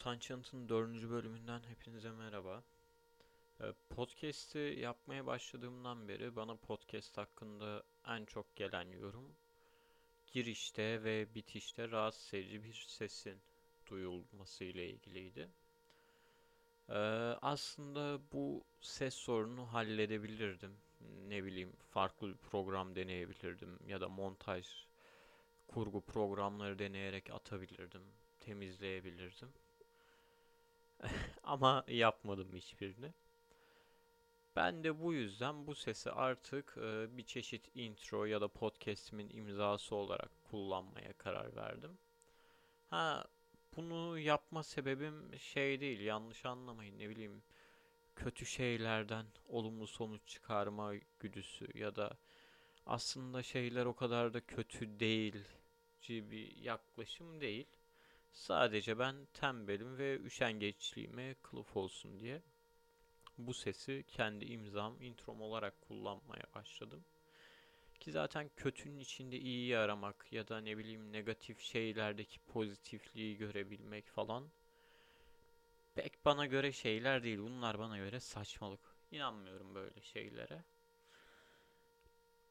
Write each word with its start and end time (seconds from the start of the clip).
Utanç 0.00 0.30
Yanıt'ın 0.30 0.68
dördüncü 0.68 1.10
bölümünden 1.10 1.62
hepinize 1.68 2.10
merhaba. 2.10 2.62
Ee, 3.60 3.72
podcast'i 3.90 4.58
yapmaya 4.58 5.26
başladığımdan 5.26 6.08
beri 6.08 6.36
bana 6.36 6.56
podcast 6.56 7.18
hakkında 7.18 7.82
en 8.06 8.24
çok 8.24 8.56
gelen 8.56 8.92
yorum 8.92 9.36
girişte 10.32 11.04
ve 11.04 11.34
bitişte 11.34 11.90
rahatsız 11.90 12.34
edici 12.34 12.64
bir 12.64 12.72
sesin 12.88 13.40
duyulması 13.86 14.64
ile 14.64 14.90
ilgiliydi. 14.90 15.48
Ee, 16.88 16.94
aslında 17.42 18.20
bu 18.32 18.64
ses 18.80 19.14
sorunu 19.14 19.72
halledebilirdim. 19.72 20.76
Ne 21.28 21.44
bileyim 21.44 21.72
farklı 21.90 22.28
bir 22.28 22.36
program 22.36 22.96
deneyebilirdim 22.96 23.78
ya 23.86 24.00
da 24.00 24.08
montaj 24.08 24.66
kurgu 25.68 26.00
programları 26.00 26.78
deneyerek 26.78 27.30
atabilirdim, 27.30 28.02
temizleyebilirdim. 28.40 29.52
Ama 31.42 31.84
yapmadım 31.88 32.52
hiçbirini. 32.54 33.12
Ben 34.56 34.84
de 34.84 35.00
bu 35.02 35.14
yüzden 35.14 35.66
bu 35.66 35.74
sesi 35.74 36.10
artık 36.10 36.76
e, 36.78 37.16
bir 37.16 37.22
çeşit 37.22 37.76
intro 37.76 38.24
ya 38.24 38.40
da 38.40 38.48
podcast'imin 38.48 39.30
imzası 39.30 39.94
olarak 39.94 40.30
kullanmaya 40.50 41.12
karar 41.12 41.56
verdim. 41.56 41.98
Ha 42.90 43.24
bunu 43.76 44.18
yapma 44.18 44.62
sebebim 44.62 45.38
şey 45.38 45.80
değil 45.80 46.00
yanlış 46.00 46.46
anlamayın 46.46 46.98
ne 46.98 47.08
bileyim 47.08 47.42
kötü 48.16 48.46
şeylerden 48.46 49.26
olumlu 49.48 49.86
sonuç 49.86 50.22
çıkarma 50.26 50.94
güdüsü 51.20 51.78
ya 51.78 51.96
da 51.96 52.18
aslında 52.86 53.42
şeyler 53.42 53.86
o 53.86 53.94
kadar 53.96 54.34
da 54.34 54.40
kötü 54.40 55.00
değil 55.00 55.36
bir 56.08 56.56
yaklaşım 56.56 57.40
değil. 57.40 57.66
Sadece 58.32 58.98
ben 58.98 59.26
tembelim 59.34 59.98
ve 59.98 60.18
üşengeçliğime 60.18 61.34
kılıf 61.42 61.76
olsun 61.76 62.20
diye 62.20 62.42
bu 63.38 63.54
sesi 63.54 64.04
kendi 64.08 64.44
imzam, 64.44 65.02
introm 65.02 65.40
olarak 65.40 65.80
kullanmaya 65.80 66.44
başladım. 66.54 67.04
Ki 68.00 68.12
zaten 68.12 68.50
kötünün 68.56 68.98
içinde 68.98 69.38
iyiyi 69.38 69.78
aramak 69.78 70.32
ya 70.32 70.48
da 70.48 70.60
ne 70.60 70.78
bileyim 70.78 71.12
negatif 71.12 71.60
şeylerdeki 71.60 72.38
pozitifliği 72.38 73.36
görebilmek 73.36 74.06
falan 74.06 74.44
pek 75.94 76.24
bana 76.24 76.46
göre 76.46 76.72
şeyler 76.72 77.22
değil. 77.22 77.38
Bunlar 77.38 77.78
bana 77.78 77.98
göre 77.98 78.20
saçmalık. 78.20 78.80
İnanmıyorum 79.10 79.74
böyle 79.74 80.00
şeylere. 80.02 80.64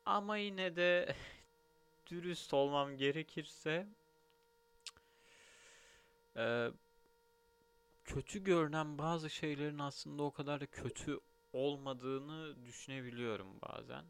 Ama 0.06 0.38
yine 0.38 0.76
de 0.76 1.16
dürüst 2.08 2.54
olmam 2.54 2.98
gerekirse 2.98 3.88
e, 6.40 6.72
kötü 8.06 8.44
görünen 8.44 8.98
bazı 8.98 9.30
şeylerin 9.30 9.80
aslında 9.80 10.24
o 10.24 10.32
kadar 10.32 10.62
da 10.62 10.66
kötü 10.66 11.20
olmadığını 11.54 12.66
düşünebiliyorum 12.66 13.62
bazen. 13.62 14.06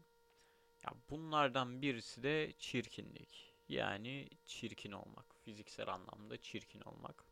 Ya 0.84 0.92
bunlardan 1.10 1.82
birisi 1.82 2.22
de 2.22 2.52
çirkinlik. 2.58 3.54
Yani 3.68 4.28
çirkin 4.46 4.92
olmak. 4.92 5.26
Fiziksel 5.44 5.88
anlamda 5.88 6.36
çirkin 6.36 6.80
olmak. 6.80 7.24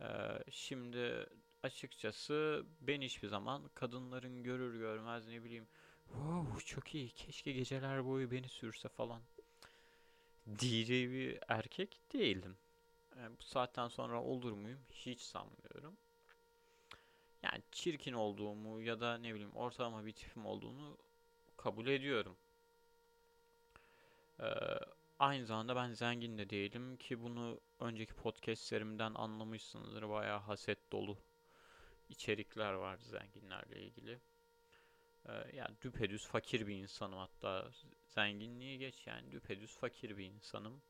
Ee, 0.00 0.06
şimdi 0.50 1.26
açıkçası 1.62 2.66
ben 2.80 3.00
hiçbir 3.00 3.28
zaman 3.28 3.70
kadınların 3.74 4.42
görür 4.42 4.78
görmez 4.78 5.26
ne 5.26 5.44
bileyim 5.44 5.68
wow 6.06 6.64
çok 6.64 6.94
iyi 6.94 7.10
keşke 7.10 7.52
geceler 7.52 8.06
boyu 8.06 8.30
beni 8.30 8.48
sürse 8.48 8.88
falan 8.88 9.22
diyeceği 10.58 11.10
bir 11.10 11.38
erkek 11.48 12.00
değildim. 12.12 12.56
Yani 13.18 13.38
bu 13.38 13.42
saatten 13.42 13.88
sonra 13.88 14.22
olur 14.22 14.52
muyum 14.52 14.80
hiç 14.90 15.20
sanmıyorum. 15.20 15.96
Yani 17.42 17.62
çirkin 17.72 18.12
olduğumu 18.12 18.82
ya 18.82 19.00
da 19.00 19.18
ne 19.18 19.34
bileyim 19.34 19.52
ortalama 19.56 20.06
bir 20.06 20.12
tipim 20.12 20.46
olduğunu 20.46 20.98
kabul 21.56 21.86
ediyorum. 21.86 22.36
Ee, 24.40 24.44
aynı 25.18 25.46
zamanda 25.46 25.76
ben 25.76 25.92
zengin 25.92 26.38
de 26.38 26.50
değilim 26.50 26.96
ki 26.96 27.22
bunu 27.22 27.60
önceki 27.80 28.14
podcastlerimden 28.14 29.14
anlamışsınızdır. 29.14 30.08
Bayağı 30.08 30.38
haset 30.38 30.92
dolu 30.92 31.18
içerikler 32.08 32.72
var 32.72 32.96
zenginlerle 32.96 33.82
ilgili. 33.82 34.20
Ee, 35.28 35.32
yani 35.54 35.76
düpedüz 35.82 36.26
fakir 36.26 36.66
bir 36.66 36.74
insanım 36.76 37.18
hatta 37.18 37.70
zenginliği 38.06 38.78
geç 38.78 39.06
yani 39.06 39.32
düpedüz 39.32 39.76
fakir 39.76 40.16
bir 40.18 40.24
insanım. 40.24 40.82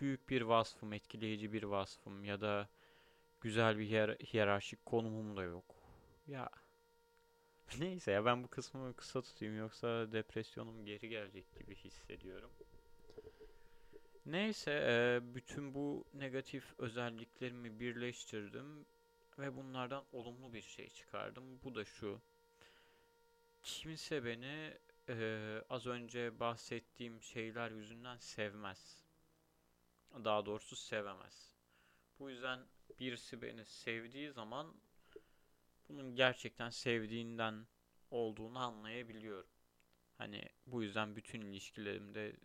Büyük 0.00 0.28
bir 0.28 0.42
vasfım, 0.42 0.92
etkileyici 0.92 1.52
bir 1.52 1.62
vasfım 1.62 2.24
ya 2.24 2.40
da 2.40 2.68
güzel 3.40 3.78
bir 3.78 3.86
hier 3.86 4.08
hiyerarşik 4.08 4.86
konumum 4.86 5.36
da 5.36 5.42
yok. 5.42 5.74
Ya 6.26 6.50
neyse 7.78 8.12
ya 8.12 8.24
ben 8.24 8.44
bu 8.44 8.48
kısmı 8.48 8.94
kısa 8.96 9.22
tutayım 9.22 9.58
yoksa 9.58 10.12
depresyonum 10.12 10.84
geri 10.84 11.08
gelecek 11.08 11.60
gibi 11.60 11.74
hissediyorum. 11.74 12.50
Neyse 14.26 15.20
bütün 15.22 15.74
bu 15.74 16.04
negatif 16.14 16.74
özelliklerimi 16.78 17.80
birleştirdim 17.80 18.86
ve 19.38 19.56
bunlardan 19.56 20.04
olumlu 20.12 20.52
bir 20.52 20.62
şey 20.62 20.88
çıkardım. 20.88 21.60
Bu 21.62 21.74
da 21.74 21.84
şu. 21.84 22.20
Kimse 23.62 24.24
beni 24.24 24.78
az 25.70 25.86
önce 25.86 26.40
bahsettiğim 26.40 27.22
şeyler 27.22 27.70
yüzünden 27.70 28.16
sevmez. 28.16 29.07
Daha 30.24 30.46
doğrusu 30.46 30.76
sevemez. 30.76 31.54
Bu 32.18 32.30
yüzden 32.30 32.60
birisi 33.00 33.42
beni 33.42 33.64
sevdiği 33.64 34.32
zaman 34.32 34.74
bunun 35.88 36.14
gerçekten 36.14 36.70
sevdiğinden 36.70 37.66
olduğunu 38.10 38.58
anlayabiliyorum. 38.58 39.50
Hani 40.18 40.48
bu 40.66 40.82
yüzden 40.82 41.16
bütün 41.16 41.40
ilişkilerimde 41.40 42.36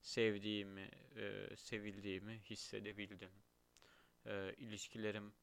sevdiğimi, 0.00 0.90
e, 1.16 1.56
sevildiğimi 1.56 2.40
hissedebildim. 2.50 3.30
E, 4.26 4.54
ilişkilerim 4.58 5.34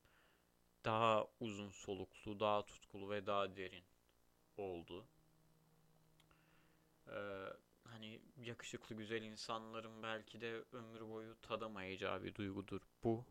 daha 0.86 1.28
uzun 1.40 1.70
soluklu, 1.70 2.40
daha 2.40 2.66
tutkulu 2.66 3.10
ve 3.10 3.26
daha 3.26 3.56
derin 3.56 3.84
oldu. 4.58 5.08
Ee, 7.08 7.48
hani 7.96 8.22
yakışıklı 8.38 8.96
güzel 8.96 9.22
insanların 9.22 10.04
belki 10.04 10.42
de 10.42 10.64
ömür 10.72 11.10
boyu 11.10 11.42
tadamayacağı 11.42 12.24
bir 12.24 12.36
duygudur 12.36 12.82
bu. 13.04 13.26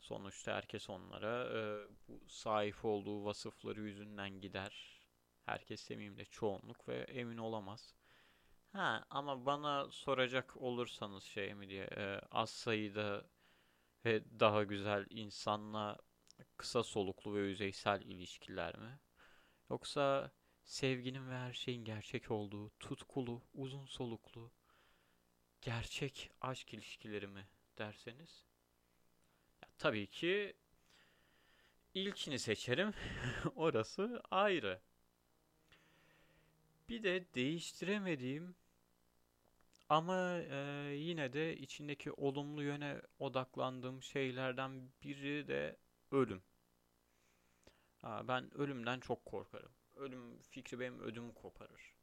Sonuçta 0.00 0.54
herkes 0.56 0.90
onlara 0.90 1.44
e, 1.58 1.88
bu 2.08 2.28
sahip 2.28 2.84
olduğu 2.84 3.24
vasıfları 3.24 3.80
yüzünden 3.82 4.40
gider. 4.40 5.00
Herkes 5.46 5.90
demeyeyim 5.90 6.16
de 6.18 6.24
çoğunluk 6.24 6.88
ve 6.88 6.96
emin 6.96 7.38
olamaz. 7.38 7.94
Ha 8.72 9.04
ama 9.10 9.46
bana 9.46 9.90
soracak 9.90 10.56
olursanız 10.56 11.24
şey 11.24 11.54
mi 11.54 11.68
diye 11.68 11.84
e, 11.84 12.20
az 12.30 12.50
sayıda 12.50 13.26
ve 14.04 14.40
daha 14.40 14.64
güzel 14.64 15.06
insanla 15.10 15.98
kısa 16.56 16.82
soluklu 16.82 17.34
ve 17.34 17.40
yüzeysel 17.40 18.00
ilişkiler 18.02 18.78
mi? 18.78 19.00
Yoksa 19.70 20.30
sevginin 20.68 21.30
ve 21.30 21.34
her 21.34 21.52
şeyin 21.52 21.84
gerçek 21.84 22.30
olduğu, 22.30 22.70
tutkulu, 22.80 23.42
uzun 23.54 23.86
soluklu, 23.86 24.52
gerçek 25.60 26.30
aşk 26.40 26.74
ilişkileri 26.74 27.26
mi 27.26 27.48
derseniz? 27.78 28.44
Ya, 29.62 29.68
tabii 29.78 30.06
ki 30.06 30.56
ilkini 31.94 32.38
seçerim. 32.38 32.92
Orası 33.56 34.22
ayrı. 34.30 34.80
Bir 36.88 37.02
de 37.02 37.24
değiştiremediğim 37.34 38.54
ama 39.88 40.38
e, 40.38 40.56
yine 40.96 41.32
de 41.32 41.56
içindeki 41.56 42.12
olumlu 42.12 42.62
yöne 42.62 43.02
odaklandığım 43.18 44.02
şeylerden 44.02 44.90
biri 45.02 45.48
de 45.48 45.76
ölüm. 46.10 46.42
Ha, 48.02 48.28
ben 48.28 48.58
ölümden 48.58 49.00
çok 49.00 49.24
korkarım 49.24 49.77
ölüm 49.98 50.42
fikri 50.42 50.80
benim 50.80 51.00
ödümü 51.00 51.34
koparır. 51.34 51.94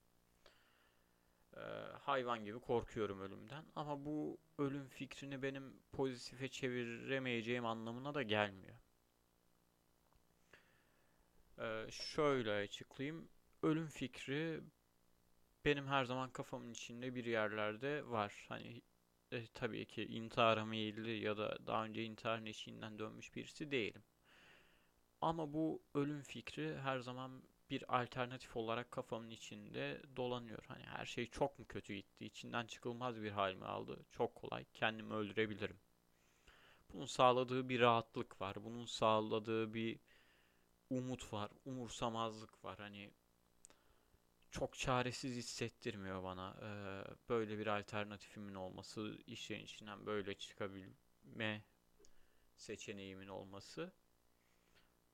Ee, 1.58 1.60
hayvan 2.02 2.46
gibi 2.46 2.60
korkuyorum 2.60 3.22
ölümden. 3.22 3.66
Ama 3.76 4.06
bu 4.06 4.38
ölüm 4.58 4.88
fikrini 4.88 5.42
benim 5.42 5.74
pozitife 5.92 6.48
çeviremeyeceğim 6.48 7.66
anlamına 7.66 8.14
da 8.14 8.24
gelmiyor. 8.24 8.78
Ee, 11.60 11.88
şöyle 11.92 12.52
açıklayayım. 12.52 13.30
Ölüm 13.64 13.88
fikri 13.88 14.62
benim 15.66 15.88
her 15.88 16.06
zaman 16.06 16.30
kafamın 16.30 16.72
içinde 16.72 17.16
bir 17.16 17.26
yerlerde 17.26 18.08
var. 18.08 18.46
Hani 18.50 18.82
e, 19.32 19.48
tabii 19.48 19.86
ki 19.86 20.04
intihara 20.06 20.66
meyilli 20.66 21.20
ya 21.20 21.38
da 21.38 21.58
daha 21.68 21.86
önce 21.86 22.04
intihar 22.04 22.42
eşiğinden 22.46 23.00
dönmüş 23.00 23.36
birisi 23.36 23.72
değilim. 23.72 24.04
Ama 25.22 25.54
bu 25.54 25.84
ölüm 25.94 26.22
fikri 26.22 26.78
her 26.78 27.00
zaman 27.00 27.44
bir 27.70 28.02
alternatif 28.02 28.58
olarak 28.58 28.92
kafamın 28.92 29.30
içinde 29.30 30.02
dolanıyor. 30.16 30.64
Hani 30.68 30.84
her 30.84 31.06
şey 31.06 31.26
çok 31.30 31.60
mu 31.60 31.66
kötü 31.68 31.94
gitti, 31.96 32.26
içinden 32.26 32.66
çıkılmaz 32.66 33.22
bir 33.22 33.32
hal 33.32 33.54
mi 33.54 33.66
aldı? 33.66 34.06
Çok 34.12 34.36
kolay, 34.36 34.66
kendimi 34.74 35.14
öldürebilirim. 35.14 35.80
Bunun 36.94 37.06
sağladığı 37.06 37.70
bir 37.70 37.80
rahatlık 37.80 38.42
var. 38.42 38.64
Bunun 38.64 38.86
sağladığı 38.86 39.74
bir 39.74 40.00
umut 40.90 41.34
var. 41.34 41.52
Umursamazlık 41.66 42.66
var. 42.66 42.80
Hani 42.80 43.12
çok 44.52 44.78
çaresiz 44.78 45.38
hissettirmiyor 45.38 46.24
bana. 46.24 46.58
Ee, 46.62 47.04
böyle 47.30 47.58
bir 47.58 47.68
alternatifimin 47.68 48.56
olması, 48.56 49.18
işin 49.28 49.60
içinden 49.60 50.06
böyle 50.06 50.34
çıkabilme 50.38 51.64
seçeneğimin 52.56 53.28
olması. 53.28 53.94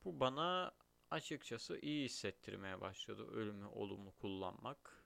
Bu 0.06 0.20
bana 0.20 0.72
açıkçası 1.12 1.80
iyi 1.82 2.06
hissettirmeye 2.06 2.82
başladı 2.82 3.28
ölümü 3.32 3.66
olumlu 3.66 4.12
kullanmak. 4.12 5.04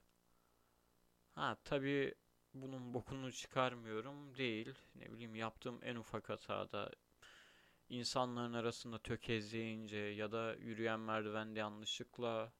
Ha 1.35 1.57
tabii 1.63 2.15
bunun 2.53 2.93
bokunu 2.93 3.31
çıkarmıyorum 3.31 4.37
değil. 4.37 4.73
Ne 4.95 5.11
bileyim 5.13 5.35
yaptığım 5.35 5.79
en 5.83 5.95
ufak 5.95 6.29
hatada 6.29 6.91
insanların 7.89 8.53
arasında 8.53 8.99
tökezleyince 8.99 9.97
ya 9.97 10.31
da 10.31 10.55
yürüyen 10.55 10.99
merdivende 10.99 11.59
yanlışlıkla 11.59 12.53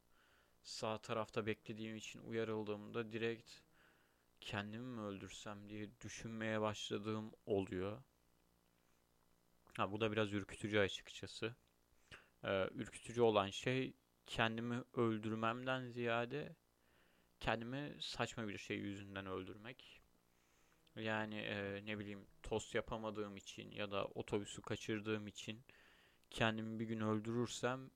sağ 0.62 0.98
tarafta 0.98 1.46
beklediğim 1.46 1.96
için 1.96 2.20
uyarıldığımda 2.20 3.12
direkt 3.12 3.50
kendimi 4.40 4.86
mi 4.86 5.00
öldürsem 5.00 5.68
diye 5.70 5.90
düşünmeye 6.00 6.60
başladığım 6.60 7.32
oluyor. 7.46 8.02
Ha 9.76 9.92
bu 9.92 10.00
da 10.00 10.12
biraz 10.12 10.32
ürkütücü 10.32 10.78
açıkçası. 10.78 11.56
Ee, 12.46 12.68
ürkütücü 12.74 13.22
olan 13.22 13.50
şey 13.50 13.94
kendimi 14.26 14.82
öldürmemden 14.94 15.88
ziyade 15.88 16.56
kendimi 17.40 17.96
saçma 18.00 18.48
bir 18.48 18.58
şey 18.58 18.78
yüzünden 18.78 19.26
öldürmek. 19.26 20.02
Yani 20.96 21.36
e, 21.36 21.86
ne 21.86 21.98
bileyim 21.98 22.26
tost 22.42 22.74
yapamadığım 22.74 23.36
için 23.36 23.70
ya 23.70 23.90
da 23.90 24.06
otobüsü 24.06 24.62
kaçırdığım 24.62 25.26
için 25.26 25.64
kendimi 26.30 26.80
bir 26.80 26.84
gün 26.84 27.00
öldürürsem 27.00 27.90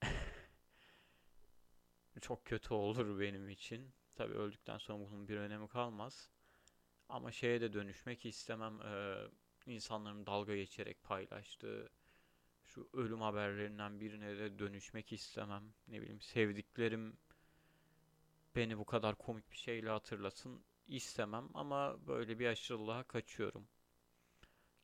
çok 2.20 2.44
kötü 2.44 2.74
olur 2.74 3.20
benim 3.20 3.48
için. 3.48 3.92
Tabii 4.14 4.34
öldükten 4.34 4.78
sonra 4.78 5.10
bunun 5.10 5.28
bir 5.28 5.36
önemi 5.36 5.68
kalmaz. 5.68 6.30
Ama 7.08 7.32
şeye 7.32 7.60
de 7.60 7.72
dönüşmek 7.72 8.26
istemem. 8.26 8.80
Ee, 8.82 9.16
insanların 9.66 10.26
dalga 10.26 10.56
geçerek 10.56 11.02
paylaştığı 11.02 11.90
şu 12.64 12.88
ölüm 12.92 13.20
haberlerinden 13.20 14.00
birine 14.00 14.38
de 14.38 14.58
dönüşmek 14.58 15.12
istemem. 15.12 15.62
Ne 15.88 16.00
bileyim 16.02 16.20
sevdiklerim 16.20 17.16
beni 18.56 18.78
bu 18.78 18.84
kadar 18.84 19.14
komik 19.14 19.50
bir 19.50 19.56
şeyle 19.56 19.90
hatırlasın 19.90 20.64
istemem 20.86 21.48
ama 21.54 22.06
böyle 22.06 22.38
bir 22.38 22.46
aşırılığa 22.46 23.02
kaçıyorum. 23.02 23.68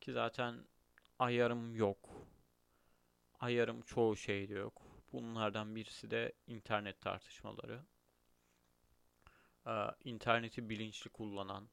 Ki 0.01 0.11
zaten 0.11 0.65
ayarım 1.19 1.75
yok. 1.75 2.09
Ayarım 3.39 3.81
çoğu 3.81 4.15
şeyde 4.15 4.53
yok. 4.53 4.81
Bunlardan 5.13 5.75
birisi 5.75 6.11
de 6.11 6.33
internet 6.47 7.01
tartışmaları. 7.01 7.81
Ee, 9.67 9.71
interneti 10.03 10.69
bilinçli 10.69 11.09
kullanan, 11.09 11.69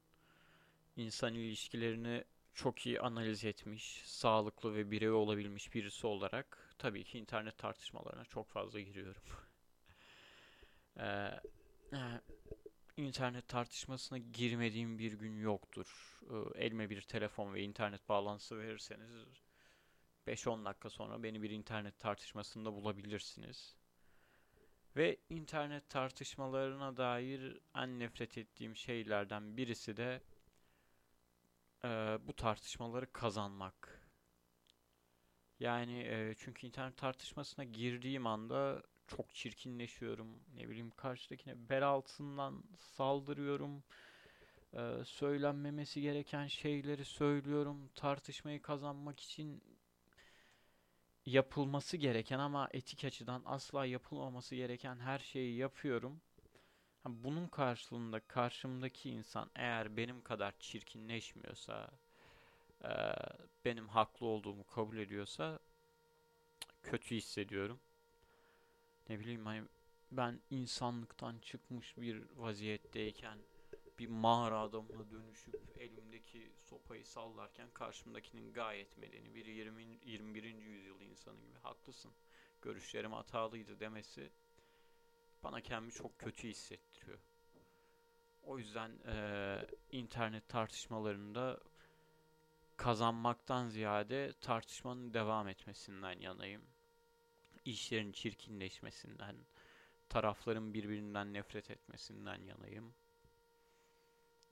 insan 0.95 1.33
ilişkilerini 1.33 2.23
çok 2.57 2.85
iyi 2.85 2.99
analiz 2.99 3.45
etmiş, 3.45 4.01
sağlıklı 4.05 4.75
ve 4.75 4.91
birey 4.91 5.11
olabilmiş 5.11 5.73
birisi 5.73 6.07
olarak 6.07 6.75
tabii 6.77 7.03
ki 7.03 7.19
internet 7.19 7.57
tartışmalarına 7.57 8.25
çok 8.25 8.47
fazla 8.47 8.79
giriyorum. 8.79 9.21
ee, 10.99 11.31
internet 12.97 13.47
tartışmasına 13.47 14.17
girmediğim 14.17 14.99
bir 14.99 15.13
gün 15.13 15.37
yoktur. 15.37 16.19
Ee, 16.31 16.65
elime 16.65 16.89
bir 16.89 17.01
telefon 17.01 17.53
ve 17.53 17.61
internet 17.61 18.09
bağlantısı 18.09 18.59
verirseniz 18.59 19.11
5-10 20.27 20.65
dakika 20.65 20.89
sonra 20.89 21.23
beni 21.23 21.41
bir 21.41 21.49
internet 21.49 21.99
tartışmasında 21.99 22.73
bulabilirsiniz. 22.73 23.75
Ve 24.95 25.17
internet 25.29 25.89
tartışmalarına 25.89 26.97
dair 26.97 27.59
en 27.75 27.99
nefret 27.99 28.37
ettiğim 28.37 28.75
şeylerden 28.75 29.57
birisi 29.57 29.97
de 29.97 30.21
e, 31.83 31.87
bu 32.27 32.33
tartışmaları 32.35 33.11
kazanmak. 33.13 34.01
Yani 35.59 35.99
e, 35.99 36.35
çünkü 36.37 36.67
internet 36.67 36.97
tartışmasına 36.97 37.65
girdiğim 37.65 38.27
anda 38.27 38.83
çok 39.07 39.35
çirkinleşiyorum. 39.35 40.27
Ne 40.55 40.69
bileyim 40.69 40.91
karşıdakine 40.91 41.69
bel 41.69 41.87
altından 41.87 42.63
saldırıyorum. 42.79 43.83
E, 44.73 45.05
söylenmemesi 45.05 46.01
gereken 46.01 46.47
şeyleri 46.47 47.05
söylüyorum. 47.05 47.89
Tartışmayı 47.95 48.61
kazanmak 48.61 49.19
için 49.19 49.63
yapılması 51.25 51.97
gereken 51.97 52.39
ama 52.39 52.69
etik 52.73 53.05
açıdan 53.05 53.41
asla 53.45 53.85
yapılmaması 53.85 54.55
gereken 54.55 54.99
her 54.99 55.19
şeyi 55.19 55.57
yapıyorum. 55.57 56.21
Bunun 57.05 57.47
karşılığında 57.47 58.19
karşımdaki 58.19 59.09
insan 59.09 59.49
eğer 59.55 59.97
benim 59.97 60.21
kadar 60.21 60.53
çirkinleşmiyorsa, 60.59 61.89
e, 62.83 62.89
benim 63.65 63.87
haklı 63.87 64.25
olduğumu 64.25 64.67
kabul 64.67 64.97
ediyorsa 64.97 65.59
kötü 66.83 67.15
hissediyorum. 67.15 67.79
Ne 69.09 69.19
bileyim 69.19 69.45
hani 69.45 69.63
ben 70.11 70.39
insanlıktan 70.49 71.39
çıkmış 71.39 71.97
bir 71.97 72.23
vaziyetteyken 72.35 73.37
bir 73.99 74.07
mağara 74.07 74.59
adamına 74.59 75.11
dönüşüp 75.11 75.55
elimdeki 75.79 76.51
sopayı 76.69 77.05
sallarken 77.05 77.69
karşımdakinin 77.73 78.53
gayet 78.53 78.97
medeni 78.97 79.35
bir 79.35 79.45
20, 79.45 79.83
21. 80.05 80.43
yüzyıl 80.43 81.01
insanı 81.01 81.41
gibi 81.41 81.59
haklısın. 81.59 82.11
Görüşlerim 82.61 83.11
hatalıydı 83.13 83.79
demesi 83.79 84.31
bana 85.43 85.61
kendimi 85.61 85.91
çok 85.91 86.19
kötü 86.19 86.47
hissettiriyor. 86.47 87.19
O 88.43 88.57
yüzden 88.57 88.91
e, 89.07 89.57
internet 89.91 90.49
tartışmalarında 90.49 91.59
kazanmaktan 92.77 93.67
ziyade 93.67 94.33
tartışmanın 94.41 95.13
devam 95.13 95.47
etmesinden 95.47 96.19
yanayım. 96.19 96.61
İşlerin 97.65 98.11
çirkinleşmesinden, 98.11 99.35
tarafların 100.09 100.73
birbirinden 100.73 101.33
nefret 101.33 101.71
etmesinden 101.71 102.41
yanayım. 102.41 102.93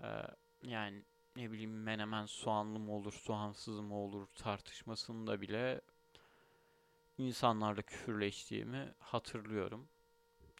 Ee, 0.01 0.21
yani 0.63 1.03
ne 1.35 1.51
bileyim 1.51 1.83
menemen 1.83 2.25
soğanlı 2.25 2.79
mı 2.79 2.91
olur, 2.91 3.13
soğansız 3.13 3.79
mı 3.79 3.95
olur 3.95 4.27
tartışmasında 4.35 5.41
bile 5.41 5.81
insanlarla 7.17 7.81
küfürleştiğimi 7.81 8.93
hatırlıyorum. 8.99 9.89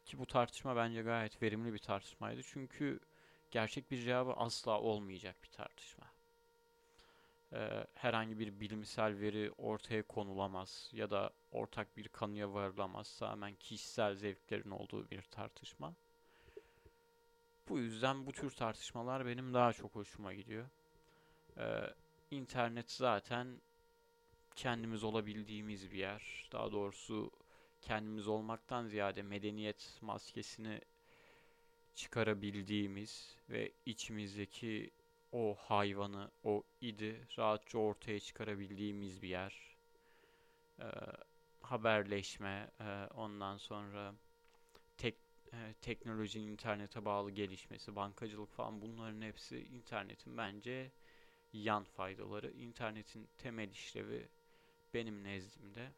Ki 0.06 0.20
bu 0.20 0.26
tartışma 0.26 0.76
bence 0.76 1.02
gayet 1.02 1.42
verimli 1.42 1.74
bir 1.74 1.80
tartışmaydı. 1.80 2.42
Çünkü 2.44 3.00
gerçek 3.52 3.92
bir 3.92 4.02
cevabı 4.02 4.34
asla 4.34 4.80
olmayacak 4.82 5.36
bir 5.44 5.48
tartışma. 5.48 6.06
Ee, 7.54 7.88
herhangi 7.94 8.40
bir 8.40 8.60
bilimsel 8.60 9.20
veri 9.20 9.52
ortaya 9.58 10.04
konulamaz 10.04 10.90
ya 10.94 11.10
da 11.10 11.34
ortak 11.52 11.98
bir 11.98 12.08
kanıya 12.08 12.54
varılamaz. 12.54 13.18
Tamamen 13.18 13.56
kişisel 13.56 14.16
zevklerin 14.16 14.72
olduğu 14.72 15.10
bir 15.10 15.22
tartışma. 15.22 15.94
Bu 17.70 17.80
yüzden 17.80 18.26
bu 18.26 18.32
tür 18.32 18.52
tartışmalar 18.52 19.26
benim 19.26 19.54
daha 19.54 19.74
çok 19.74 19.96
hoşuma 19.96 20.34
gidiyor. 20.34 20.70
Ee, 21.58 21.94
internet 22.32 22.92
zaten 22.92 23.62
kendimiz 24.56 25.04
olabildiğimiz 25.04 25.92
bir 25.92 25.98
yer. 25.98 26.50
Daha 26.52 26.72
doğrusu 26.72 27.32
kendimiz 27.86 28.27
olmaktan 28.27 28.88
ziyade 28.88 29.22
medeniyet 29.22 29.98
maskesini 30.01 30.82
çıkarabildiğimiz 31.96 33.36
ve 33.50 33.72
içimizdeki 33.86 34.92
o 35.32 35.56
hayvanı, 35.60 36.32
o 36.44 36.63
idi 36.82 37.27
rahatça 37.38 37.77
ortaya 37.77 38.20
çıkarabildiğimiz 38.20 39.22
bir 39.22 39.27
yer. 39.30 39.77
Ee, 40.80 40.86
haberleşme, 41.62 42.72
e, 42.80 43.08
ondan 43.13 43.58
sonra 43.58 44.13
tek 44.98 45.15
e, 45.54 45.74
teknolojinin 45.82 46.51
internete 46.51 47.06
bağlı 47.06 47.32
gelişmesi, 47.32 47.96
bankacılık 47.96 48.51
falan 48.51 48.82
bunların 48.82 49.22
hepsi 49.22 49.60
internetin 49.60 50.38
bence 50.38 50.92
yan 51.54 51.84
faydaları. 51.84 52.51
İnternetin 52.51 53.30
temel 53.38 53.70
işlevi 53.70 54.27
benim 54.94 55.24
nezdimde 55.24 55.92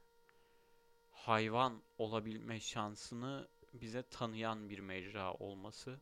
hayvan 1.26 1.82
olabilme 1.98 2.60
şansını 2.60 3.48
bize 3.74 4.04
tanıyan 4.04 4.70
bir 4.70 4.80
mecra 4.80 5.34
olması. 5.34 6.00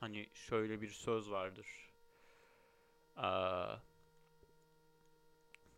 Hani 0.00 0.28
şöyle 0.34 0.80
bir 0.80 0.88
söz 0.88 1.30
vardır. 1.30 1.66
Ee, 3.16 3.90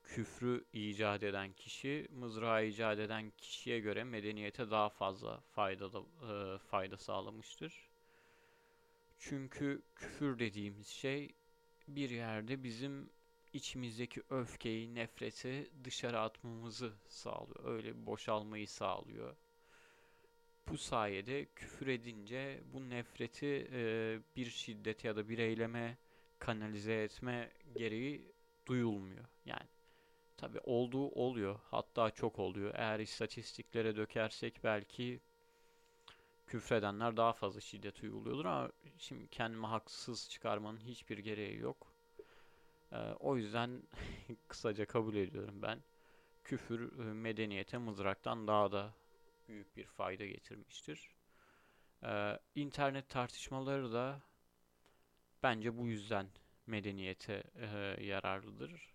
küfrü 0.04 0.64
icat 0.72 1.22
eden 1.22 1.52
kişi, 1.52 2.08
mızrağı 2.10 2.66
icat 2.66 2.98
eden 2.98 3.30
kişiye 3.30 3.80
göre 3.80 4.04
medeniyete 4.04 4.70
daha 4.70 4.88
fazla 4.88 5.40
fayda 5.40 5.92
da, 5.92 5.98
e, 5.98 6.58
fayda 6.58 6.96
sağlamıştır. 6.96 7.88
Çünkü 9.18 9.82
küfür 9.96 10.38
dediğimiz 10.38 10.88
şey 10.88 11.34
bir 11.88 12.10
yerde 12.10 12.62
bizim 12.64 13.10
içimizdeki 13.52 14.22
öfkeyi, 14.30 14.94
nefreti 14.94 15.70
dışarı 15.84 16.20
atmamızı 16.20 16.92
sağlıyor. 17.08 17.64
Öyle 17.64 17.96
bir 17.96 18.06
boşalmayı 18.06 18.68
sağlıyor. 18.68 19.36
Bu 20.68 20.78
sayede 20.78 21.46
küfür 21.56 21.86
edince 21.86 22.60
bu 22.72 22.90
nefreti 22.90 23.68
e, 23.72 24.18
bir 24.36 24.46
şiddete 24.46 25.08
ya 25.08 25.16
da 25.16 25.28
bir 25.28 25.38
eyleme 25.38 25.98
kanalize 26.38 27.02
etme 27.02 27.50
gereği 27.76 28.32
duyulmuyor. 28.66 29.24
Yani 29.46 29.66
tabi 30.36 30.58
olduğu 30.64 31.08
oluyor. 31.08 31.58
Hatta 31.70 32.10
çok 32.10 32.38
oluyor. 32.38 32.74
Eğer 32.74 33.00
istatistiklere 33.00 33.96
dökersek 33.96 34.64
belki 34.64 35.20
küfredenler 36.46 37.16
daha 37.16 37.32
fazla 37.32 37.60
şiddet 37.60 38.02
uyguluyordur 38.02 38.44
ama 38.44 38.70
şimdi 38.98 39.28
kendimi 39.28 39.66
haksız 39.66 40.30
çıkarmanın 40.30 40.80
hiçbir 40.80 41.18
gereği 41.18 41.58
yok. 41.58 41.91
Ee, 42.92 42.96
o 43.20 43.36
yüzden 43.36 43.82
kısaca 44.48 44.86
kabul 44.86 45.14
ediyorum 45.14 45.62
ben. 45.62 45.82
Küfür 46.44 46.98
e, 46.98 47.12
medeniyete 47.12 47.78
mızraktan 47.78 48.48
daha 48.48 48.72
da 48.72 48.94
büyük 49.48 49.76
bir 49.76 49.86
fayda 49.86 50.26
getirmiştir. 50.26 51.10
Ee, 52.04 52.38
internet 52.54 53.08
tartışmaları 53.08 53.92
da 53.92 54.22
bence 55.42 55.78
bu 55.78 55.86
yüzden 55.86 56.26
medeniyete 56.66 57.42
e, 57.54 58.04
yararlıdır. 58.04 58.92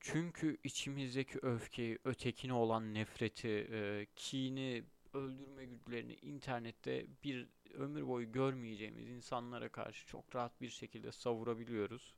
Çünkü 0.00 0.56
içimizdeki 0.64 1.38
öfkeyi, 1.42 1.98
ötekine 2.04 2.52
olan 2.52 2.94
nefreti, 2.94 3.68
e, 3.72 4.06
kini, 4.16 4.84
öldürme 5.14 5.64
güdülerini 5.64 6.14
internette 6.14 7.06
bir 7.24 7.48
ömür 7.74 8.08
boyu 8.08 8.32
görmeyeceğimiz 8.32 9.08
insanlara 9.08 9.68
karşı 9.68 10.06
çok 10.06 10.34
rahat 10.36 10.60
bir 10.60 10.68
şekilde 10.68 11.12
savurabiliyoruz. 11.12 12.14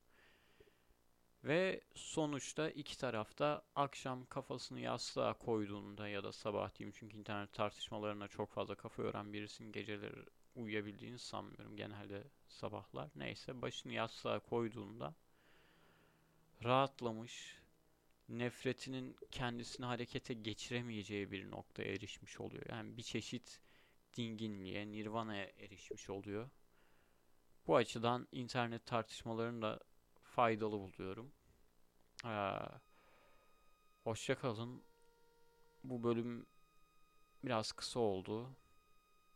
Ve 1.44 1.80
sonuçta 1.94 2.70
iki 2.70 2.98
tarafta 2.98 3.62
akşam 3.74 4.26
kafasını 4.26 4.80
yastığa 4.80 5.32
koyduğunda 5.34 6.08
ya 6.08 6.24
da 6.24 6.32
sabah 6.32 6.74
diyeyim 6.74 6.94
çünkü 6.98 7.16
internet 7.16 7.52
tartışmalarına 7.52 8.28
çok 8.28 8.50
fazla 8.50 8.74
kafa 8.74 9.02
yoran 9.02 9.32
birisinin 9.32 9.72
geceleri 9.72 10.24
uyuyabildiğini 10.54 11.18
sanmıyorum. 11.18 11.76
Genelde 11.76 12.24
sabahlar. 12.48 13.10
Neyse 13.16 13.62
başını 13.62 13.92
yastığa 13.92 14.38
koyduğunda 14.38 15.14
rahatlamış, 16.64 17.56
nefretinin 18.28 19.16
kendisini 19.30 19.86
harekete 19.86 20.34
geçiremeyeceği 20.34 21.30
bir 21.30 21.50
noktaya 21.50 21.92
erişmiş 21.92 22.40
oluyor. 22.40 22.64
Yani 22.68 22.96
bir 22.96 23.02
çeşit 23.02 23.60
dinginliğe, 24.16 24.92
nirvana'ya 24.92 25.44
erişmiş 25.58 26.10
oluyor. 26.10 26.50
Bu 27.66 27.76
açıdan 27.76 28.28
internet 28.32 28.86
tartışmalarını 28.86 29.62
da 29.62 29.80
faydalı 30.38 30.72
buluyorum. 30.80 31.32
Ee, 32.24 32.58
hoşça. 34.04 34.82
Bu 35.84 36.02
bölüm 36.02 36.46
biraz 37.44 37.72
kısa 37.72 38.00
oldu. 38.00 38.50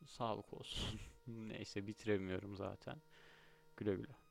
Sağlık 0.06 0.52
olsun. 0.54 1.00
Neyse 1.26 1.86
bitiremiyorum 1.86 2.56
zaten. 2.56 3.02
Güle 3.76 3.94
güle. 3.94 4.21